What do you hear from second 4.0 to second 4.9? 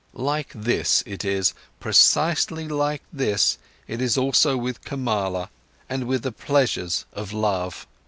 is also with